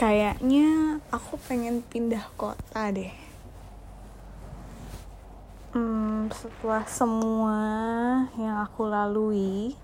kayaknya 0.00 0.96
aku 1.12 1.36
pengen 1.44 1.84
pindah 1.84 2.24
kota 2.40 2.88
deh. 2.88 3.12
Hmm, 5.76 6.32
setelah 6.32 6.88
semua 6.88 7.60
yang 8.40 8.64
aku 8.64 8.88
lalui 8.88 9.76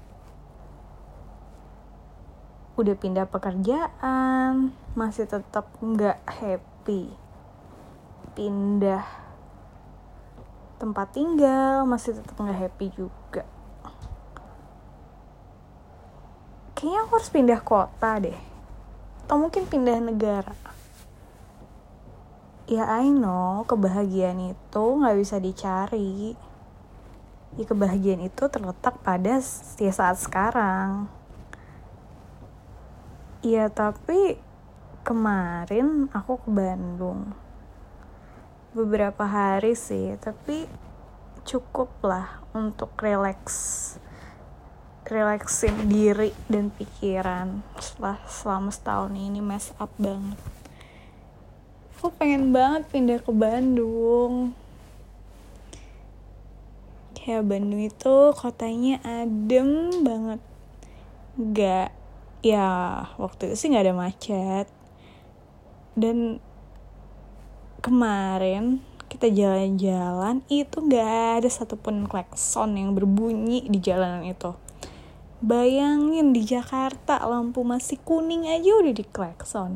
udah 2.81 2.97
pindah 2.97 3.29
pekerjaan 3.29 4.73
masih 4.97 5.29
tetap 5.29 5.69
nggak 5.85 6.17
happy. 6.25 7.13
Pindah 8.33 9.05
tempat 10.81 11.13
tinggal 11.13 11.85
masih 11.85 12.17
tetap 12.17 12.41
nggak 12.41 12.57
happy 12.57 12.89
juga. 12.97 13.45
Kayaknya 16.73 17.01
aku 17.05 17.13
harus 17.21 17.29
pindah 17.29 17.61
kota 17.61 18.13
deh 18.17 18.56
atau 19.27 19.43
mungkin 19.43 19.67
pindah 19.67 19.99
negara? 19.99 20.55
Ya 22.71 22.87
I 22.87 23.11
know. 23.11 23.67
Kebahagiaan 23.67 24.55
itu 24.55 24.85
nggak 25.03 25.19
bisa 25.19 25.43
dicari. 25.43 26.39
Ya 27.59 27.65
kebahagiaan 27.67 28.23
itu 28.23 28.47
terletak 28.47 29.03
pada 29.03 29.43
ya 29.83 29.91
saat 29.91 30.23
sekarang. 30.23 31.11
Iya 33.43 33.67
tapi 33.67 34.39
kemarin 35.03 36.07
aku 36.15 36.47
ke 36.47 36.51
Bandung. 36.55 37.35
Beberapa 38.79 39.27
hari 39.27 39.75
sih 39.75 40.15
tapi 40.23 40.71
cukup 41.43 41.91
lah 42.07 42.47
untuk 42.55 42.95
relax 43.03 43.43
relaksin 45.07 45.87
diri 45.87 46.35
dan 46.51 46.75
pikiran 46.75 47.63
setelah 47.79 48.19
selama 48.27 48.71
setahun 48.75 49.15
ini 49.15 49.39
mess 49.39 49.71
up 49.79 49.91
banget. 49.95 50.39
Aku 51.97 52.11
pengen 52.11 52.51
banget 52.51 52.91
pindah 52.91 53.23
ke 53.23 53.31
Bandung. 53.31 54.55
Kayak 57.15 57.47
Bandung 57.47 57.83
itu 57.83 58.15
kotanya 58.35 58.99
adem 59.07 59.91
banget. 60.03 60.41
Gak 61.39 61.91
ya 62.43 62.69
waktu 63.19 63.51
itu 63.51 63.55
sih 63.55 63.69
nggak 63.71 63.87
ada 63.87 63.95
macet. 63.95 64.67
Dan 65.95 66.43
kemarin 67.81 68.83
kita 69.07 69.31
jalan-jalan 69.31 70.43
itu 70.51 70.77
nggak 70.83 71.41
ada 71.41 71.49
satupun 71.49 72.11
klakson 72.11 72.75
yang 72.75 72.93
berbunyi 72.93 73.65
di 73.71 73.79
jalanan 73.79 74.27
itu 74.27 74.66
bayangin 75.45 76.33
di 76.33 76.45
Jakarta 76.45 77.21
lampu 77.29 77.61
masih 77.61 78.01
kuning 78.01 78.49
aja 78.49 78.71
udah 78.81 78.95
di 78.95 79.05
klakson. 79.05 79.73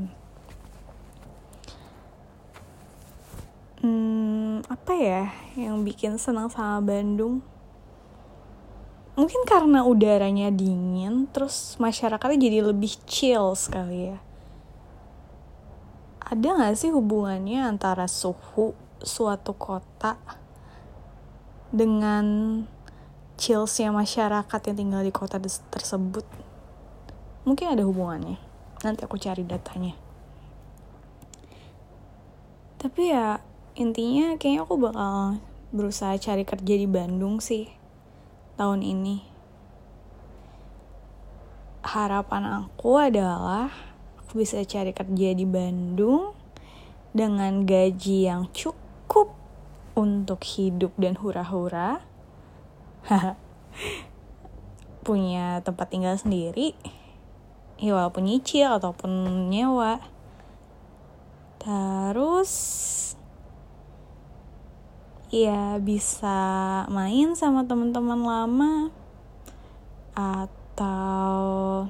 Hmm, 3.81 4.61
apa 4.69 4.93
ya 4.93 5.33
yang 5.57 5.85
bikin 5.85 6.21
senang 6.21 6.53
sama 6.53 6.85
Bandung? 6.85 7.41
Mungkin 9.17 9.45
karena 9.45 9.85
udaranya 9.85 10.49
dingin 10.49 11.29
terus 11.29 11.77
masyarakatnya 11.77 12.41
jadi 12.41 12.59
lebih 12.65 12.97
chill 13.05 13.53
sekali 13.57 14.13
ya. 14.13 14.19
Ada 16.25 16.49
gak 16.57 16.77
sih 16.79 16.95
hubungannya 16.95 17.59
antara 17.61 18.07
suhu 18.07 18.73
suatu 19.03 19.57
kota 19.57 20.21
dengan 21.75 22.25
chillsnya 23.41 23.89
masyarakat 23.89 24.61
yang 24.69 24.77
tinggal 24.77 25.01
di 25.01 25.09
kota 25.09 25.41
tersebut 25.73 26.29
mungkin 27.49 27.73
ada 27.73 27.89
hubungannya 27.89 28.37
nanti 28.85 29.01
aku 29.09 29.17
cari 29.17 29.41
datanya 29.49 29.97
tapi 32.77 33.09
ya 33.09 33.41
intinya 33.81 34.37
kayaknya 34.37 34.69
aku 34.69 34.77
bakal 34.77 35.41
berusaha 35.71 36.19
cari 36.19 36.43
kerja 36.43 36.75
di 36.75 36.89
Bandung 36.91 37.39
sih 37.39 37.71
tahun 38.59 38.83
ini. 38.83 39.23
Harapan 41.81 42.67
aku 42.67 43.01
adalah 43.01 43.73
aku 44.21 44.43
bisa 44.43 44.61
cari 44.67 44.93
kerja 44.93 45.33
di 45.33 45.47
Bandung 45.49 46.37
dengan 47.15 47.65
gaji 47.65 48.29
yang 48.29 48.51
cukup 48.53 49.33
untuk 49.97 50.43
hidup 50.45 50.93
dan 50.99 51.17
hura-hura. 51.17 52.05
Punya 55.07 55.65
tempat 55.65 55.89
tinggal 55.89 56.19
sendiri, 56.21 56.77
ya 57.81 57.97
walaupun 57.97 58.29
nyicil 58.29 58.69
ataupun 58.77 59.11
nyewa. 59.49 60.03
Terus 61.61 62.53
ya 65.31 65.79
bisa 65.79 66.39
main 66.91 67.39
sama 67.39 67.63
teman-teman 67.63 68.19
lama 68.19 68.73
atau 70.19 71.87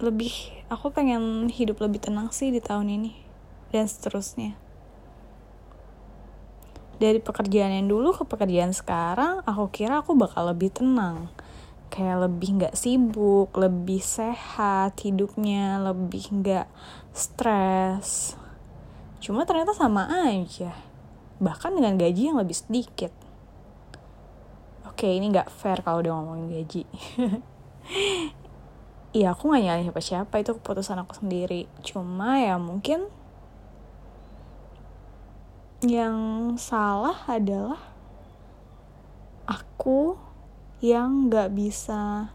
lebih 0.00 0.32
aku 0.72 0.92
pengen 0.92 1.48
hidup 1.52 1.80
lebih 1.80 2.00
tenang 2.04 2.28
sih 2.32 2.52
di 2.52 2.60
tahun 2.60 2.88
ini 2.88 3.12
dan 3.72 3.84
seterusnya 3.84 4.56
dari 7.00 7.18
pekerjaan 7.18 7.72
yang 7.80 7.88
dulu 7.88 8.12
ke 8.12 8.28
pekerjaan 8.28 8.76
sekarang 8.76 9.40
aku 9.48 9.72
kira 9.72 10.04
aku 10.04 10.12
bakal 10.14 10.46
lebih 10.52 10.68
tenang 10.68 11.32
kayak 11.88 12.28
lebih 12.28 12.60
nggak 12.60 12.76
sibuk 12.76 13.50
lebih 13.56 14.04
sehat 14.04 15.00
hidupnya 15.00 15.80
lebih 15.80 16.22
nggak 16.30 16.68
stres 17.10 18.38
Cuma 19.20 19.44
ternyata 19.44 19.76
sama 19.76 20.08
aja. 20.08 20.72
Bahkan 21.44 21.76
dengan 21.76 22.00
gaji 22.00 22.32
yang 22.32 22.40
lebih 22.40 22.56
sedikit. 22.56 23.12
Oke, 24.88 25.06
ini 25.12 25.28
gak 25.28 25.52
fair 25.52 25.84
kalau 25.84 26.00
udah 26.00 26.12
ngomongin 26.18 26.48
gaji. 26.50 26.82
Iya, 29.10 29.34
aku 29.34 29.50
gak 29.50 29.66
nyalahin 29.66 29.90
siapa-siapa. 29.90 30.38
Itu 30.38 30.54
keputusan 30.62 31.02
aku 31.02 31.18
sendiri. 31.18 31.66
Cuma 31.82 32.38
ya 32.38 32.62
mungkin 32.62 33.10
yang 35.80 36.16
salah 36.60 37.24
adalah 37.24 37.80
aku 39.48 40.20
yang 40.84 41.32
gak 41.32 41.56
bisa 41.56 42.32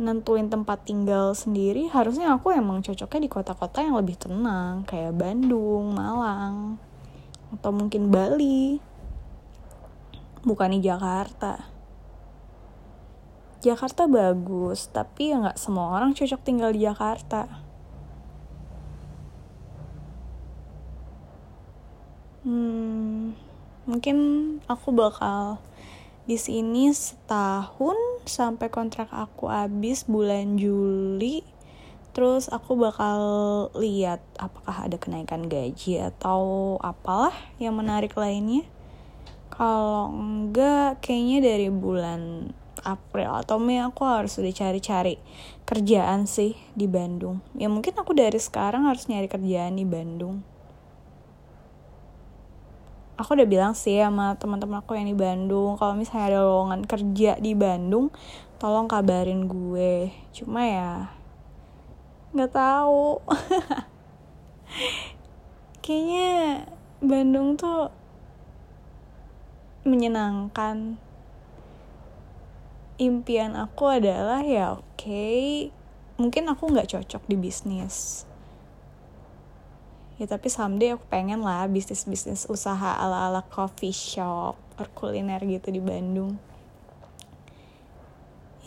nentuin 0.00 0.48
tempat 0.48 0.88
tinggal 0.88 1.36
sendiri. 1.36 1.92
Harusnya 1.92 2.32
aku 2.32 2.56
emang 2.56 2.80
cocoknya 2.80 3.20
di 3.20 3.30
kota-kota 3.30 3.84
yang 3.84 4.00
lebih 4.00 4.16
tenang 4.16 4.86
kayak 4.88 5.12
Bandung, 5.12 5.92
Malang 5.92 6.80
atau 7.52 7.70
mungkin 7.74 8.08
Bali. 8.08 8.80
Bukan 10.40 10.72
di 10.72 10.80
Jakarta. 10.80 11.68
Jakarta 13.58 14.06
bagus 14.06 14.88
tapi 14.88 15.34
ya 15.34 15.42
nggak 15.42 15.58
semua 15.58 15.90
orang 15.90 16.14
cocok 16.14 16.40
tinggal 16.46 16.70
di 16.70 16.86
Jakarta 16.86 17.67
hmm, 22.48 23.36
mungkin 23.84 24.16
aku 24.64 24.88
bakal 24.96 25.60
di 26.24 26.40
sini 26.40 26.88
setahun 26.92 27.96
sampai 28.24 28.72
kontrak 28.72 29.12
aku 29.12 29.52
habis 29.52 30.08
bulan 30.08 30.56
Juli. 30.56 31.44
Terus 32.16 32.48
aku 32.48 32.74
bakal 32.74 33.20
lihat 33.76 34.24
apakah 34.40 34.88
ada 34.88 34.96
kenaikan 34.96 35.46
gaji 35.46 36.02
atau 36.02 36.74
apalah 36.80 37.36
yang 37.60 37.76
menarik 37.76 38.16
lainnya. 38.16 38.64
Kalau 39.52 40.10
enggak 40.10 41.04
kayaknya 41.04 41.38
dari 41.44 41.68
bulan 41.68 42.50
April 42.82 43.44
atau 43.44 43.60
Mei 43.60 43.78
aku 43.84 44.02
harus 44.08 44.34
udah 44.40 44.50
cari-cari 44.50 45.20
kerjaan 45.68 46.24
sih 46.26 46.56
di 46.72 46.88
Bandung. 46.88 47.44
Ya 47.54 47.70
mungkin 47.70 47.94
aku 47.94 48.16
dari 48.16 48.40
sekarang 48.40 48.88
harus 48.88 49.06
nyari 49.06 49.28
kerjaan 49.30 49.78
di 49.78 49.86
Bandung 49.86 50.57
aku 53.18 53.34
udah 53.34 53.48
bilang 53.50 53.74
sih 53.74 53.98
sama 53.98 54.38
teman-teman 54.38 54.78
aku 54.78 54.94
yang 54.94 55.10
di 55.10 55.18
Bandung 55.18 55.74
kalau 55.74 55.98
misalnya 55.98 56.38
ada 56.38 56.40
lowongan 56.46 56.86
kerja 56.86 57.34
di 57.42 57.52
Bandung 57.58 58.14
tolong 58.62 58.86
kabarin 58.86 59.50
gue. 59.50 60.14
Cuma 60.30 60.62
ya 60.62 61.10
nggak 62.30 62.54
tahu. 62.54 63.18
Kayaknya 65.82 66.70
Bandung 67.02 67.58
tuh 67.58 67.90
menyenangkan. 69.82 71.02
Impian 72.98 73.54
aku 73.54 73.94
adalah 73.94 74.42
ya 74.42 74.74
oke 74.74 74.82
okay, 74.98 75.70
mungkin 76.18 76.50
aku 76.50 76.66
nggak 76.66 76.90
cocok 76.90 77.22
di 77.30 77.38
bisnis 77.38 78.26
ya 80.18 80.26
tapi 80.26 80.50
someday 80.50 80.98
aku 80.98 81.06
pengen 81.06 81.40
lah 81.46 81.64
bisnis 81.70 82.04
bisnis 82.04 82.44
usaha 82.50 82.98
ala 82.98 83.30
ala 83.30 83.42
coffee 83.46 83.94
shop 83.94 84.58
or 84.76 84.86
kuliner 84.92 85.38
gitu 85.46 85.70
di 85.70 85.78
Bandung. 85.78 86.36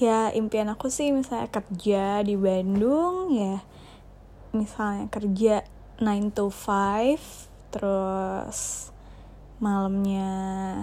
Ya 0.01 0.33
impian 0.33 0.71
aku 0.71 0.89
sih 0.89 1.13
misalnya 1.13 1.51
kerja 1.51 2.25
di 2.25 2.33
Bandung 2.33 3.35
ya 3.35 3.61
misalnya 4.51 5.07
kerja 5.07 5.63
9 6.01 6.35
to 6.35 6.49
5 6.49 7.71
terus 7.71 8.89
malamnya 9.63 10.33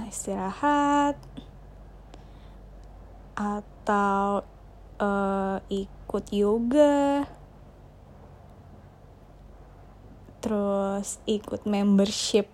istirahat 0.08 1.18
atau 3.36 4.46
uh, 5.02 5.58
ikut 5.68 6.24
yoga 6.32 7.26
terus 10.38 11.18
ikut 11.26 11.66
membership 11.66 12.46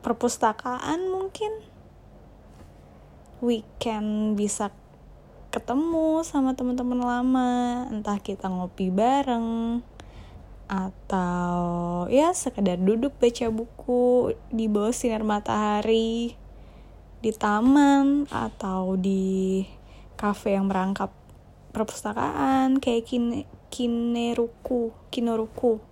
perpustakaan 0.00 1.08
mungkin. 1.08 1.52
Weekend 3.40 4.36
bisa 4.36 4.72
ketemu 5.50 6.22
sama 6.24 6.52
teman-teman 6.54 7.00
lama. 7.00 7.50
Entah 7.88 8.20
kita 8.20 8.48
ngopi 8.48 8.92
bareng 8.92 9.80
atau 10.70 12.06
ya 12.06 12.30
sekedar 12.30 12.78
duduk 12.78 13.10
baca 13.18 13.50
buku 13.50 14.38
di 14.54 14.70
bawah 14.70 14.94
sinar 14.94 15.26
matahari 15.26 16.38
di 17.18 17.30
taman 17.34 18.30
atau 18.30 18.94
di 18.94 19.66
kafe 20.14 20.54
yang 20.54 20.70
merangkap 20.70 21.10
perpustakaan 21.74 22.78
kayak 22.78 23.02
kine 23.02 23.50
kineruku 23.66 24.94
kinoruku 25.10 25.82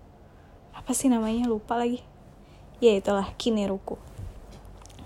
apa 0.79 0.95
sih 0.95 1.11
namanya? 1.11 1.51
Lupa 1.51 1.75
lagi. 1.75 2.01
Ya 2.79 2.95
itulah 2.95 3.27
kineruku. 3.35 3.99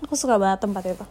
Aku 0.05 0.13
suka 0.13 0.37
banget 0.37 0.61
tempat 0.61 0.85
itu. 0.85 1.05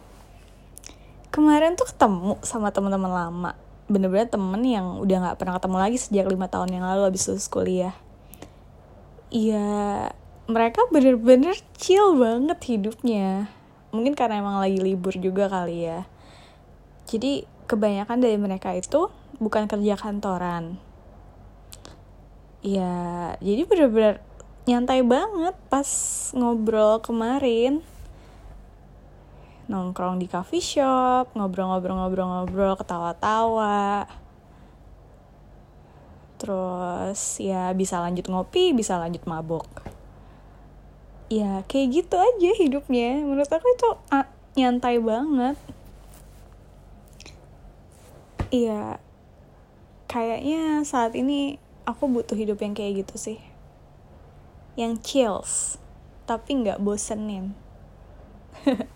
Kemarin 1.33 1.75
tuh 1.75 1.89
ketemu 1.91 2.39
sama 2.45 2.71
teman-teman 2.71 3.11
lama. 3.11 3.51
Bener-bener 3.91 4.31
temen 4.31 4.61
yang 4.63 5.03
udah 5.03 5.17
nggak 5.27 5.37
pernah 5.43 5.59
ketemu 5.59 5.77
lagi 5.81 5.97
sejak 5.99 6.25
lima 6.31 6.47
tahun 6.47 6.71
yang 6.71 6.87
lalu 6.87 7.11
habis 7.11 7.27
lulus 7.27 7.51
kuliah. 7.51 7.97
Iya 9.33 10.13
mereka 10.47 10.85
bener-bener 10.93 11.57
chill 11.75 12.15
banget 12.15 12.59
hidupnya. 12.63 13.49
Mungkin 13.91 14.15
karena 14.15 14.39
emang 14.39 14.61
lagi 14.61 14.79
libur 14.79 15.17
juga 15.19 15.49
kali 15.49 15.89
ya. 15.89 16.07
Jadi 17.09 17.49
kebanyakan 17.67 18.23
dari 18.23 18.37
mereka 18.39 18.71
itu 18.77 19.09
bukan 19.41 19.67
kerja 19.67 19.97
kantoran. 19.97 20.77
Ya 22.63 23.33
jadi 23.43 23.67
bener-bener 23.67 24.23
nyantai 24.63 25.03
banget 25.03 25.55
pas 25.67 25.89
ngobrol 26.31 27.03
kemarin 27.03 27.83
nongkrong 29.67 30.19
di 30.19 30.27
coffee 30.27 30.63
shop, 30.63 31.31
ngobrol-ngobrol-ngobrol-ngobrol, 31.35 32.75
ketawa-tawa. 32.75 34.07
Terus 36.35 37.39
ya 37.39 37.71
bisa 37.71 38.03
lanjut 38.03 38.27
ngopi, 38.27 38.75
bisa 38.75 38.99
lanjut 38.99 39.23
mabok. 39.23 39.67
Ya 41.31 41.63
kayak 41.71 41.87
gitu 41.95 42.15
aja 42.19 42.51
hidupnya. 42.59 43.23
Menurut 43.23 43.47
aku 43.47 43.67
itu 43.71 43.89
ah, 44.11 44.27
nyantai 44.59 44.99
banget. 44.99 45.55
Iya, 48.53 49.01
kayaknya 50.05 50.85
saat 50.85 51.17
ini 51.17 51.57
aku 51.89 52.05
butuh 52.05 52.37
hidup 52.37 52.61
yang 52.61 52.77
kayak 52.77 53.07
gitu 53.07 53.15
sih. 53.17 53.52
Yang 54.73 54.93
chills, 55.05 55.51
tapi 56.25 56.65
nggak 56.65 56.81
bosenin. 56.81 57.53